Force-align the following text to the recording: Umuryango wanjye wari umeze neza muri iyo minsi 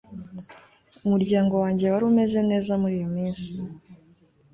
Umuryango 1.05 1.53
wanjye 1.63 1.85
wari 1.93 2.03
umeze 2.11 2.39
neza 2.49 2.71
muri 2.81 2.93
iyo 2.99 3.09
minsi 3.17 3.51